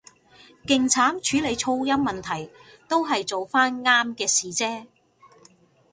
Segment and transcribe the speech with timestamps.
[0.65, 2.51] 勁慘處理噪音問題，
[2.89, 4.87] 都係做返啱嘅事啫